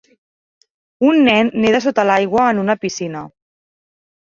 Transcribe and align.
Un 1.09 1.21
nen 1.27 1.51
neda 1.65 1.83
sota 1.87 2.07
l'aigua 2.13 2.49
en 2.55 2.65
una 2.65 2.79
piscina. 2.87 3.25